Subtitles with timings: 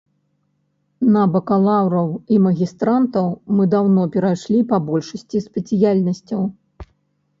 [1.15, 3.25] На бакалаўраў і магістрантаў
[3.57, 6.41] мы даўно перайшлі па большасці спецыяльнасцяў.